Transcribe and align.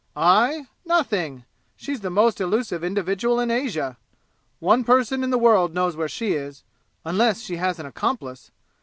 "I? 0.15 0.65
Nothing! 0.83 1.45
She's 1.75 1.99
the 1.99 2.09
most 2.09 2.41
elusive 2.41 2.83
individual 2.83 3.39
in 3.39 3.51
Asia! 3.51 3.97
One 4.57 4.83
person 4.83 5.23
in 5.23 5.29
the 5.29 5.37
world 5.37 5.75
knows 5.75 5.95
where 5.95 6.09
she 6.09 6.33
is, 6.33 6.63
unless 7.05 7.41
she 7.41 7.57
has 7.57 7.77
an 7.77 7.85
accomplice. 7.85 8.49